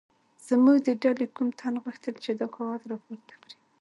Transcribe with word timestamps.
زموږ 0.47 0.77
د 0.87 0.89
ډلې 1.03 1.25
کوم 1.35 1.47
تن 1.59 1.73
غوښتل 1.83 2.13
چې 2.23 2.31
دا 2.39 2.47
کاغذ 2.55 2.81
راپورته 2.91 3.33
کړي. 3.43 3.55